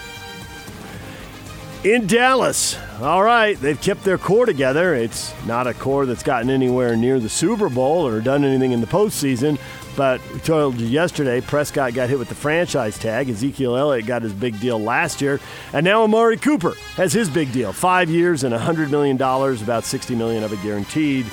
In 1.85 2.07
Dallas, 2.07 2.77
all 3.01 3.23
right, 3.23 3.57
they've 3.61 3.81
kept 3.81 4.03
their 4.03 4.19
core 4.19 4.47
together. 4.47 4.95
It's 4.95 5.33
not 5.47 5.67
a 5.67 5.75
core 5.75 6.05
that's 6.05 6.23
gotten 6.23 6.51
anywhere 6.51 6.97
near 6.97 7.21
the 7.21 7.29
Super 7.29 7.69
Bowl 7.69 8.07
or 8.07 8.21
done 8.21 8.45
anything 8.45 8.73
in 8.73 8.81
the 8.81 8.89
postseason, 8.89 9.59
but 9.97 10.21
we 10.33 10.41
told 10.41 10.81
you 10.81 10.87
yesterday, 10.87 11.41
Prescott 11.41 11.95
got 11.95 12.09
hit 12.09 12.19
with 12.19 12.29
the 12.29 12.35
franchise 12.35 12.99
tag. 12.99 13.31
Ezekiel 13.31 13.77
Elliott 13.77 14.07
got 14.07 14.23
his 14.23 14.33
big 14.33 14.59
deal 14.59 14.79
last 14.81 15.21
year, 15.21 15.39
and 15.73 15.85
now 15.85 16.03
Amari 16.03 16.39
Cooper 16.39 16.75
has 16.97 17.13
his 17.13 17.29
big 17.29 17.53
deal: 17.53 17.73
five 17.73 18.11
years 18.11 18.43
and 18.43 18.55
$100 18.55 18.91
million, 18.91 19.17
about 19.17 19.85
60 19.85 20.15
million 20.17 20.43
of 20.43 20.53
it 20.53 20.63
guaranteed. 20.63 21.27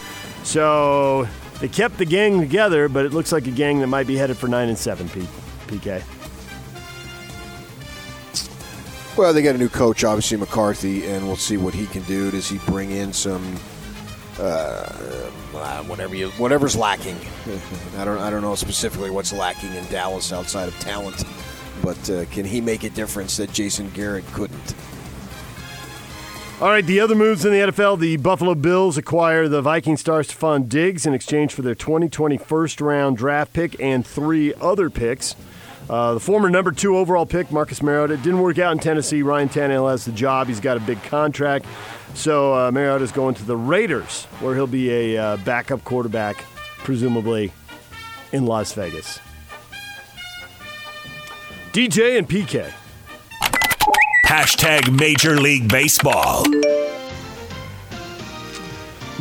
So 0.43 1.27
they 1.60 1.67
kept 1.67 1.98
the 1.98 2.05
gang 2.05 2.39
together, 2.39 2.89
but 2.89 3.05
it 3.05 3.13
looks 3.13 3.32
like 3.32 3.48
a 3.48 3.51
gang 3.51 3.79
that 3.79 3.88
might 3.88 4.08
be 4.08 4.17
headed 4.17 4.38
for 4.38 4.48
nine 4.48 4.70
and 4.70 4.77
seven. 4.77 5.10
PK. 5.80 6.03
Well, 9.18 9.32
they 9.32 9.44
got 9.44 9.56
a 9.56 9.60
new 9.60 9.70
coach, 9.70 10.03
obviously 10.03 10.38
McCarthy, 10.38 11.06
and 11.06 11.27
we'll 11.27 11.36
see 11.36 11.58
what 11.58 11.74
he 11.74 11.86
can 11.86 12.01
do. 12.03 12.32
Does 12.32 12.50
he 12.50 12.58
bring 12.60 12.92
in 12.92 13.13
some 13.13 13.44
uh, 14.39 14.92
whatever 15.88 16.15
you, 16.15 16.30
whatever's 16.32 16.75
lacking? 16.75 17.18
I 17.98 18.06
don't 18.06 18.18
I 18.18 18.30
don't 18.32 18.42
know 18.42 18.56
specifically 18.56 19.12
what's 19.12 19.32
lacking 19.32 19.74
in 19.75 19.86
Dallas 19.86 20.34
outside 20.34 20.68
of 20.68 20.80
talent, 20.80 21.24
but 21.84 22.10
uh, 22.10 22.25
can 22.25 22.46
he 22.46 22.60
make 22.60 22.84
a 22.84 22.89
difference 22.89 23.38
that 23.38 23.51
Jason 23.53 23.89
Garrett 23.92 24.25
couldn't? 24.34 24.75
All 26.60 26.70
right, 26.70 26.86
the 26.86 27.00
other 27.00 27.13
moves 27.15 27.46
in 27.46 27.51
the 27.51 27.72
NFL 27.72 28.00
the 28.00 28.18
Buffalo 28.18 28.56
Bills 28.56 28.98
acquire 28.98 29.48
the 29.48 29.62
Viking 29.62 29.98
star 29.98 30.22
Stefon 30.22 30.70
Diggs 30.70 31.06
in 31.06 31.13
exchange 31.13 31.53
for 31.53 31.62
their 31.62 31.75
2020 31.75 32.38
first 32.38 32.82
round 32.82 33.18
draft 33.18 33.53
pick 33.53 33.80
and 33.80 34.06
three 34.06 34.53
other 34.56 34.89
picks. 34.89 35.36
Uh, 35.90 36.13
the 36.13 36.20
former 36.20 36.50
number 36.50 36.72
two 36.72 36.98
overall 36.98 37.25
pick, 37.25 37.52
Marcus 37.52 37.82
Mariota, 37.82 38.18
didn't 38.18 38.40
work 38.40 38.58
out 38.58 38.72
in 38.72 38.80
Tennessee. 38.80 39.22
Ryan 39.22 39.50
Tannehill 39.50 39.90
has 39.92 40.06
the 40.06 40.12
job. 40.12 40.48
He's 40.48 40.60
got 40.60 40.78
a 40.78 40.80
big 40.80 41.02
contract. 41.04 41.66
So 42.13 42.54
uh, 42.54 42.72
Mariota's 42.72 43.12
going 43.12 43.36
to 43.36 43.44
the 43.44 43.58
Raiders, 43.58 44.25
where 44.40 44.56
he'll 44.56 44.68
be 44.68 44.90
a 44.92 45.18
uh, 45.18 45.38
backup 45.38 45.84
quarterback, 45.84 46.46
presumably 46.80 47.52
in 48.32 48.46
Las 48.46 48.74
Vegas. 48.74 49.20
DJ 51.74 52.18
and 52.18 52.30
PK. 52.30 52.72
Hashtag 54.28 54.98
Major 54.98 55.40
League 55.40 55.68
Baseball. 55.70 56.46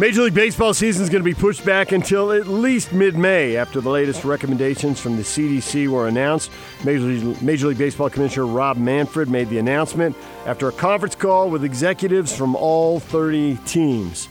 Major 0.02 0.22
League 0.22 0.34
Baseball 0.34 0.74
season 0.74 1.04
is 1.04 1.10
going 1.10 1.22
to 1.22 1.24
be 1.24 1.32
pushed 1.32 1.64
back 1.64 1.92
until 1.92 2.32
at 2.32 2.48
least 2.48 2.92
mid 2.92 3.16
May 3.16 3.56
after 3.56 3.80
the 3.80 3.88
latest 3.88 4.24
recommendations 4.24 4.98
from 4.98 5.16
the 5.16 5.22
CDC 5.22 5.86
were 5.86 6.08
announced. 6.08 6.50
Major 6.82 7.04
League, 7.04 7.40
Major 7.40 7.68
League 7.68 7.78
Baseball 7.78 8.10
Commissioner 8.10 8.46
Rob 8.46 8.76
Manfred 8.78 9.28
made 9.28 9.48
the 9.48 9.58
announcement 9.58 10.16
after 10.44 10.66
a 10.66 10.72
conference 10.72 11.14
call 11.14 11.50
with 11.50 11.62
executives 11.62 12.36
from 12.36 12.56
all 12.56 12.98
30 12.98 13.58
teams. 13.64 14.28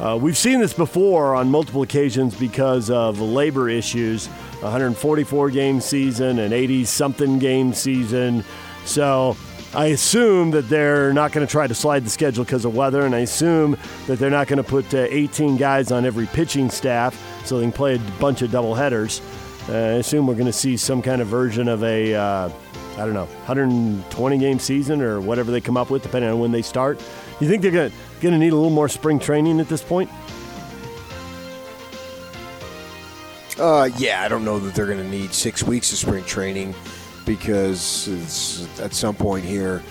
Uh, 0.00 0.18
we've 0.20 0.36
seen 0.36 0.58
this 0.58 0.72
before 0.74 1.36
on 1.36 1.48
multiple 1.48 1.82
occasions 1.82 2.34
because 2.34 2.90
of 2.90 3.20
labor 3.20 3.68
issues 3.68 4.26
144 4.62 5.50
game 5.50 5.80
season, 5.80 6.40
an 6.40 6.52
80 6.52 6.86
something 6.86 7.38
game 7.38 7.72
season. 7.72 8.42
So 8.84 9.36
I 9.74 9.86
assume 9.86 10.52
that 10.52 10.68
they're 10.68 11.12
not 11.12 11.32
going 11.32 11.44
to 11.44 11.50
try 11.50 11.66
to 11.66 11.74
slide 11.74 12.04
the 12.04 12.10
schedule 12.10 12.44
because 12.44 12.64
of 12.64 12.76
weather, 12.76 13.04
and 13.04 13.12
I 13.12 13.20
assume 13.20 13.76
that 14.06 14.20
they're 14.20 14.30
not 14.30 14.46
going 14.46 14.58
to 14.58 14.62
put 14.62 14.94
uh, 14.94 15.06
18 15.10 15.56
guys 15.56 15.90
on 15.90 16.06
every 16.06 16.26
pitching 16.26 16.70
staff 16.70 17.20
so 17.44 17.58
they 17.58 17.64
can 17.64 17.72
play 17.72 17.96
a 17.96 17.98
bunch 18.20 18.42
of 18.42 18.52
double 18.52 18.76
headers. 18.76 19.20
Uh, 19.68 19.72
I 19.72 19.76
assume 19.94 20.28
we're 20.28 20.34
going 20.34 20.46
to 20.46 20.52
see 20.52 20.76
some 20.76 21.02
kind 21.02 21.20
of 21.20 21.26
version 21.26 21.66
of 21.66 21.82
a, 21.82 22.14
uh, 22.14 22.50
I 22.92 22.98
don't 22.98 23.14
know, 23.14 23.24
120 23.24 24.38
game 24.38 24.60
season 24.60 25.02
or 25.02 25.20
whatever 25.20 25.50
they 25.50 25.60
come 25.60 25.76
up 25.76 25.90
with, 25.90 26.04
depending 26.04 26.30
on 26.30 26.38
when 26.38 26.52
they 26.52 26.62
start. 26.62 27.02
You 27.40 27.48
think 27.48 27.62
they're 27.62 27.72
going 27.72 27.90
to 28.20 28.38
need 28.38 28.52
a 28.52 28.56
little 28.56 28.70
more 28.70 28.88
spring 28.88 29.18
training 29.18 29.58
at 29.58 29.68
this 29.68 29.82
point? 29.82 30.08
Uh, 33.58 33.88
yeah, 33.96 34.22
I 34.22 34.28
don't 34.28 34.44
know 34.44 34.60
that 34.60 34.74
they're 34.74 34.86
going 34.86 34.98
to 34.98 35.08
need 35.08 35.34
six 35.34 35.64
weeks 35.64 35.90
of 35.90 35.98
spring 35.98 36.24
training 36.24 36.76
because 37.24 38.78
at 38.80 38.92
some 38.92 39.14
point 39.14 39.44
here, 39.44 39.82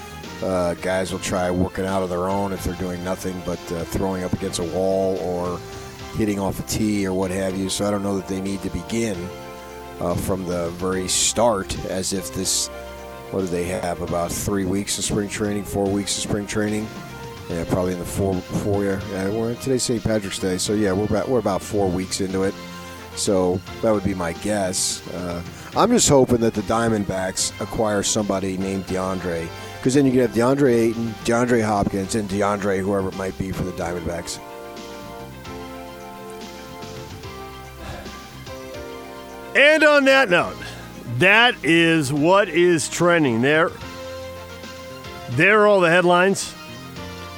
uh, 0.44 0.74
guys 0.76 1.12
will 1.12 1.20
try 1.20 1.50
working 1.50 1.86
out 1.86 2.04
of 2.04 2.10
their 2.10 2.28
own 2.30 2.52
if 2.52 2.64
they're 2.64 2.74
doing 2.76 3.04
nothing 3.04 3.42
but 3.46 3.60
uh, 3.72 3.84
throwing 3.86 4.24
up 4.24 4.34
against 4.34 4.60
a 4.60 4.64
wall 4.64 5.18
or 5.20 5.60
hitting 6.18 6.40
off 6.40 6.60
a 6.60 6.64
tee 6.64 7.06
or 7.06 7.14
what 7.14 7.32
have 7.32 7.58
you. 7.58 7.70
So 7.70 7.86
I 7.86 7.92
don't 7.92 8.04
know 8.04 8.18
that 8.18 8.28
they 8.28 8.42
need 8.42 8.62
to 8.62 8.70
begin 8.70 9.18
uh, 10.00 10.16
from 10.16 10.46
the 10.46 10.70
very 10.72 11.08
start 11.08 11.78
as 11.86 12.14
if 12.14 12.34
this. 12.34 12.68
What 13.32 13.42
do 13.42 13.48
they 13.48 13.66
have? 13.66 14.02
About 14.02 14.32
three 14.32 14.66
weeks 14.66 15.00
of 15.00 15.06
spring 15.06 15.28
training, 15.28 15.64
four 15.64 15.90
weeks 15.90 16.16
of 16.18 16.24
spring 16.30 16.46
training. 16.46 16.88
Yeah, 17.50 17.64
probably 17.66 17.94
in 17.94 18.00
the 18.00 18.06
four 18.06 18.36
four 18.36 18.84
year. 18.84 19.02
Yeah, 19.12 19.30
we're 19.30 19.56
today's 19.56 19.84
St. 19.84 20.04
Patrick's 20.04 20.38
Day, 20.38 20.58
so 20.60 20.74
yeah, 20.74 20.94
we're 20.94 21.06
about 21.06 21.28
we're 21.28 21.40
about 21.40 21.62
four 21.62 21.90
weeks 21.90 22.22
into 22.22 22.44
it. 22.44 22.54
So 23.16 23.60
that 23.82 23.92
would 23.92 24.04
be 24.04 24.14
my 24.14 24.34
guess. 24.34 25.02
I'm 25.76 25.90
just 25.90 26.08
hoping 26.08 26.38
that 26.42 26.54
the 26.54 26.62
Diamondbacks 26.62 27.60
acquire 27.60 28.04
somebody 28.04 28.58
named 28.58 28.86
DeAndre, 28.86 29.50
because 29.78 29.96
then 29.96 30.06
you 30.06 30.12
can 30.12 30.22
have 30.22 30.32
DeAndre 30.32 30.72
Ayton, 30.72 31.08
DeAndre 31.24 31.64
Hopkins, 31.64 32.14
and 32.14 32.30
DeAndre 32.30 32.80
whoever 32.80 33.10
it 33.10 33.18
might 33.18 33.36
be 33.40 33.52
for 33.52 33.64
the 33.64 33.72
Diamondbacks. 33.72 34.40
And 39.56 39.84
on 39.84 40.06
that 40.06 40.30
note, 40.30 40.58
that 41.18 41.56
is 41.64 42.14
what 42.14 42.50
is 42.50 42.88
trending. 42.88 43.42
There, 43.42 43.72
there 45.32 45.62
are 45.62 45.68
all 45.68 45.80
the 45.80 45.90
headlines. 45.90 46.54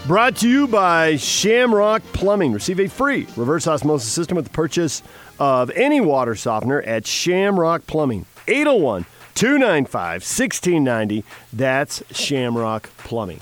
Brought 0.08 0.36
to 0.38 0.48
you 0.48 0.68
by 0.68 1.16
Shamrock 1.16 2.04
Plumbing. 2.14 2.54
Receive 2.54 2.80
a 2.80 2.88
free 2.88 3.26
reverse 3.36 3.66
osmosis 3.66 4.12
system 4.12 4.36
with 4.36 4.46
the 4.46 4.52
purchase 4.52 5.02
of 5.40 5.72
any 5.72 6.00
water 6.00 6.36
softener 6.36 6.80
at 6.84 7.08
Shamrock 7.08 7.88
Plumbing. 7.88 8.28
801 8.48 9.08
295 9.34 10.22
1690. 10.22 11.24
That's 11.52 12.04
Shamrock 12.12 12.92
Plumbing. 13.00 13.42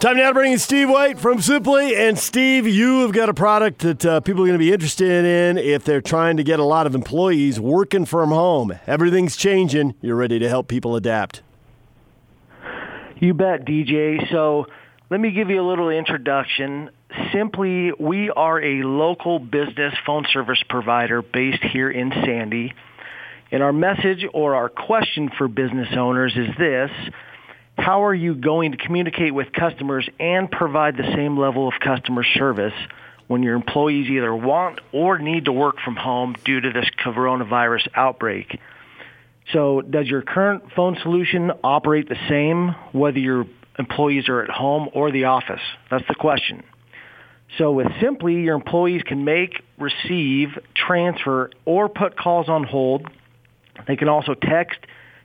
Time 0.00 0.16
now 0.16 0.28
to 0.28 0.34
bring 0.34 0.50
in 0.50 0.58
Steve 0.58 0.90
White 0.90 1.20
from 1.20 1.40
Simply. 1.40 1.94
And 1.94 2.18
Steve, 2.18 2.66
you 2.66 3.02
have 3.02 3.12
got 3.12 3.28
a 3.28 3.34
product 3.34 3.78
that 3.82 4.04
uh, 4.04 4.18
people 4.22 4.42
are 4.42 4.46
going 4.46 4.58
to 4.58 4.64
be 4.64 4.72
interested 4.72 5.24
in 5.24 5.56
if 5.56 5.84
they're 5.84 6.00
trying 6.00 6.36
to 6.36 6.42
get 6.42 6.58
a 6.58 6.64
lot 6.64 6.88
of 6.88 6.96
employees 6.96 7.60
working 7.60 8.06
from 8.06 8.30
home. 8.30 8.76
Everything's 8.88 9.36
changing. 9.36 9.94
You're 10.02 10.16
ready 10.16 10.40
to 10.40 10.48
help 10.48 10.66
people 10.66 10.96
adapt. 10.96 11.42
You 13.20 13.34
bet, 13.34 13.64
DJ. 13.64 14.30
So 14.30 14.66
let 15.10 15.18
me 15.18 15.32
give 15.32 15.50
you 15.50 15.60
a 15.60 15.66
little 15.66 15.90
introduction. 15.90 16.90
Simply, 17.32 17.90
we 17.98 18.30
are 18.30 18.62
a 18.62 18.84
local 18.84 19.40
business 19.40 19.94
phone 20.06 20.24
service 20.32 20.62
provider 20.68 21.20
based 21.20 21.64
here 21.64 21.90
in 21.90 22.12
Sandy. 22.12 22.72
And 23.50 23.60
our 23.62 23.72
message 23.72 24.24
or 24.32 24.54
our 24.54 24.68
question 24.68 25.30
for 25.36 25.48
business 25.48 25.88
owners 25.96 26.34
is 26.36 26.48
this 26.58 26.90
how 27.76 28.04
are 28.04 28.14
you 28.14 28.34
going 28.34 28.72
to 28.72 28.76
communicate 28.76 29.32
with 29.32 29.52
customers 29.52 30.08
and 30.18 30.50
provide 30.50 30.96
the 30.96 31.10
same 31.14 31.38
level 31.38 31.68
of 31.68 31.74
customer 31.80 32.24
service 32.24 32.74
when 33.28 33.42
your 33.42 33.54
employees 33.54 34.10
either 34.10 34.34
want 34.34 34.80
or 34.92 35.18
need 35.18 35.44
to 35.44 35.52
work 35.52 35.76
from 35.84 35.94
home 35.94 36.34
due 36.44 36.60
to 36.60 36.72
this 36.72 36.88
coronavirus 37.04 37.88
outbreak? 37.94 38.60
So 39.52 39.80
does 39.80 40.06
your 40.06 40.22
current 40.22 40.64
phone 40.76 40.96
solution 41.02 41.52
operate 41.64 42.08
the 42.08 42.18
same 42.28 42.74
whether 42.92 43.18
your 43.18 43.46
employees 43.78 44.28
are 44.28 44.42
at 44.42 44.50
home 44.50 44.88
or 44.92 45.10
the 45.10 45.24
office? 45.24 45.60
That's 45.90 46.06
the 46.08 46.14
question. 46.14 46.64
So 47.56 47.72
with 47.72 47.86
Simply, 48.00 48.42
your 48.42 48.54
employees 48.54 49.02
can 49.06 49.24
make, 49.24 49.62
receive, 49.78 50.48
transfer, 50.74 51.50
or 51.64 51.88
put 51.88 52.16
calls 52.16 52.48
on 52.48 52.64
hold. 52.64 53.08
They 53.86 53.96
can 53.96 54.08
also 54.08 54.34
text, 54.34 54.78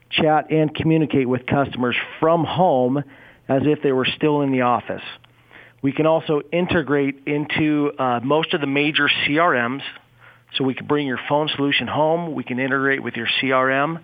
chat, 0.09 0.49
and 0.51 0.73
communicate 0.73 1.27
with 1.27 1.45
customers 1.45 1.97
from 2.19 2.45
home 2.45 3.03
as 3.49 3.63
if 3.65 3.81
they 3.81 3.91
were 3.91 4.05
still 4.05 4.41
in 4.41 4.51
the 4.51 4.61
office. 4.61 5.01
We 5.81 5.91
can 5.91 6.05
also 6.05 6.41
integrate 6.53 7.23
into 7.25 7.91
uh, 7.99 8.21
most 8.23 8.53
of 8.53 8.61
the 8.61 8.67
major 8.67 9.09
CRMs. 9.09 9.81
So 10.57 10.63
we 10.63 10.73
can 10.73 10.85
bring 10.85 11.07
your 11.07 11.19
phone 11.27 11.49
solution 11.55 11.87
home. 11.87 12.33
We 12.33 12.43
can 12.43 12.59
integrate 12.59 13.03
with 13.03 13.15
your 13.15 13.27
CRM. 13.41 14.01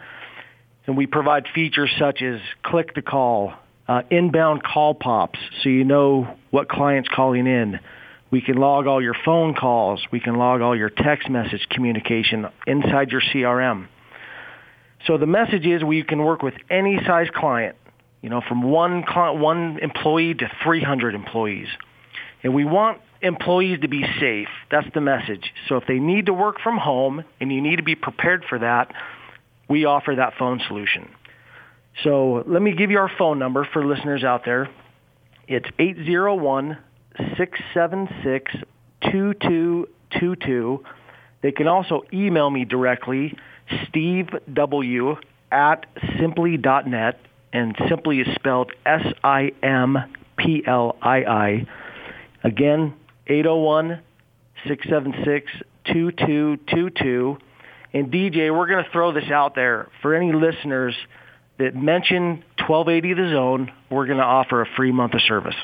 And 0.88 0.98
we 0.98 1.06
provide 1.06 1.46
features 1.54 1.92
such 2.00 2.22
as 2.22 2.40
click 2.64 2.96
to 2.96 3.02
call, 3.02 3.54
uh, 3.88 4.02
inbound 4.10 4.64
call 4.64 4.96
pops 4.96 5.40
so 5.62 5.70
you 5.70 5.84
know 5.84 6.36
what 6.52 6.68
client's 6.68 7.10
calling 7.16 7.46
in. 7.46 7.80
We 8.32 8.42
can 8.42 8.58
log 8.58 8.88
all 8.88 9.02
your 9.02 9.16
phone 9.26 9.56
calls. 9.56 10.02
We 10.12 10.20
can 10.20 10.36
log 10.36 10.62
all 10.62 10.76
your 10.76 10.90
text 10.90 11.30
message 11.30 11.68
communication 11.70 12.48
inside 12.68 13.12
your 13.12 13.22
CRM. 13.22 13.88
So 15.08 15.18
the 15.18 15.26
message 15.26 15.66
is 15.66 15.84
we 15.84 16.04
can 16.04 16.24
work 16.24 16.44
with 16.44 16.54
any 16.70 17.00
size 17.06 17.28
client, 17.34 17.76
you 18.22 18.30
know, 18.30 18.42
from 18.48 18.64
one 18.64 19.04
client, 19.04 19.40
one 19.40 19.80
employee 19.82 20.34
to 20.36 20.52
300 20.64 21.16
employees. 21.16 21.68
And 22.44 22.54
we 22.54 22.66
want 22.66 23.00
employees 23.22 23.80
to 23.82 23.88
be 23.88 24.04
safe. 24.20 24.48
That's 24.72 24.88
the 24.94 25.02
message. 25.02 25.54
So 25.68 25.78
if 25.78 25.86
they 25.88 26.00
need 26.00 26.28
to 26.28 26.34
work 26.34 26.60
from 26.62 26.78
home 26.78 27.24
and 27.40 27.52
you 27.52 27.62
need 27.62 27.78
to 27.78 27.84
be 27.84 27.96
prepared 27.96 28.46
for 28.48 28.60
that, 28.60 28.94
we 29.68 29.86
offer 29.86 30.16
that 30.16 30.34
phone 30.38 30.62
solution. 30.68 31.10
So 32.04 32.44
let 32.48 32.62
me 32.62 32.74
give 32.74 32.92
you 32.92 33.00
our 33.00 33.12
phone 33.18 33.40
number 33.40 33.68
for 33.72 33.86
listeners 33.86 34.24
out 34.24 34.46
there. 34.46 34.70
It's 35.48 35.68
801 35.78 36.78
676 37.38 38.52
2222. 39.02 40.84
They 41.42 41.52
can 41.52 41.68
also 41.68 42.04
email 42.14 42.50
me 42.50 42.66
directly 42.66 43.38
Steve 43.88 44.30
W 44.52 45.16
at 45.52 45.86
simply.net, 46.20 47.20
and 47.52 47.76
simply 47.88 48.20
is 48.20 48.28
spelled 48.36 48.72
S 48.86 49.06
I 49.24 49.52
M 49.64 49.98
P 50.38 50.64
L 50.66 50.96
I 51.02 51.24
I. 51.24 51.68
Again, 52.44 52.94
801 53.30 54.02
676 54.68 55.52
2222. 55.86 57.38
And 57.94 58.12
DJ, 58.12 58.56
we're 58.56 58.68
going 58.68 58.84
to 58.84 58.90
throw 58.92 59.12
this 59.12 59.30
out 59.32 59.56
there 59.56 59.90
for 60.02 60.14
any 60.14 60.34
listeners 60.34 60.96
that 61.58 61.76
mention 61.76 62.44
1280 62.58 63.14
The 63.14 63.30
Zone. 63.32 63.72
We're 63.90 64.06
going 64.06 64.18
to 64.18 64.24
offer 64.24 64.62
a 64.62 64.66
free 64.76 64.92
month 64.92 65.14
of 65.14 65.22
service. 65.22 65.56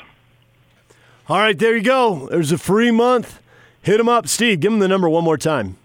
All 1.28 1.38
right, 1.38 1.58
there 1.58 1.76
you 1.76 1.82
go. 1.82 2.28
There's 2.30 2.52
a 2.52 2.58
free 2.58 2.90
month. 2.90 3.40
Hit 3.82 3.98
them 3.98 4.08
up. 4.08 4.28
Steve, 4.28 4.60
give 4.60 4.70
them 4.72 4.78
the 4.78 4.88
number 4.88 5.08
one 5.08 5.24
more 5.24 5.36
time. 5.36 5.76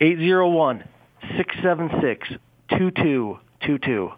801 0.00 0.84
676 1.36 2.28
2222. 2.70 4.12